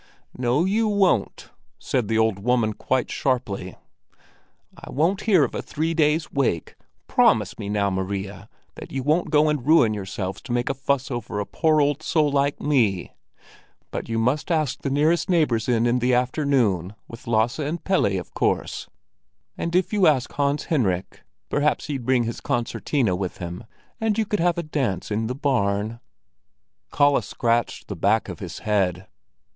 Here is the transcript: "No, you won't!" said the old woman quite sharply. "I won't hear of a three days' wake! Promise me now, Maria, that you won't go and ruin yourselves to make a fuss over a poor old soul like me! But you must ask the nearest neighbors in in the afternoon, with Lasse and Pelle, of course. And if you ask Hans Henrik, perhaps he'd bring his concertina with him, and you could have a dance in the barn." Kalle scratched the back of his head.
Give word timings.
"No, 0.35 0.65
you 0.65 0.87
won't!" 0.87 1.51
said 1.77 2.07
the 2.07 2.17
old 2.17 2.39
woman 2.39 2.73
quite 2.73 3.11
sharply. 3.11 3.75
"I 4.75 4.89
won't 4.89 5.21
hear 5.29 5.43
of 5.43 5.53
a 5.53 5.61
three 5.61 5.93
days' 5.93 6.31
wake! 6.33 6.75
Promise 7.05 7.59
me 7.59 7.69
now, 7.69 7.91
Maria, 7.91 8.49
that 8.73 8.91
you 8.91 9.03
won't 9.03 9.29
go 9.29 9.47
and 9.47 9.63
ruin 9.63 9.93
yourselves 9.93 10.41
to 10.41 10.51
make 10.51 10.71
a 10.71 10.73
fuss 10.73 11.11
over 11.11 11.39
a 11.39 11.45
poor 11.45 11.79
old 11.79 12.01
soul 12.01 12.31
like 12.31 12.59
me! 12.59 13.13
But 13.91 14.09
you 14.09 14.17
must 14.17 14.49
ask 14.49 14.81
the 14.81 14.89
nearest 14.89 15.29
neighbors 15.29 15.69
in 15.69 15.85
in 15.85 15.99
the 15.99 16.15
afternoon, 16.15 16.95
with 17.07 17.27
Lasse 17.27 17.59
and 17.59 17.83
Pelle, 17.83 18.07
of 18.17 18.33
course. 18.33 18.89
And 19.55 19.75
if 19.75 19.93
you 19.93 20.07
ask 20.07 20.31
Hans 20.31 20.63
Henrik, 20.63 21.21
perhaps 21.47 21.85
he'd 21.85 22.07
bring 22.07 22.23
his 22.23 22.41
concertina 22.41 23.15
with 23.15 23.37
him, 23.37 23.65
and 23.99 24.17
you 24.17 24.25
could 24.25 24.39
have 24.39 24.57
a 24.57 24.63
dance 24.63 25.11
in 25.11 25.27
the 25.27 25.35
barn." 25.35 25.99
Kalle 26.91 27.21
scratched 27.21 27.85
the 27.87 27.95
back 27.95 28.29
of 28.29 28.39
his 28.39 28.57
head. 28.65 29.05